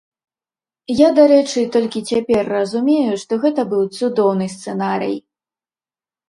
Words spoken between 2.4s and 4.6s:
разумею, што гэта быў цудоўны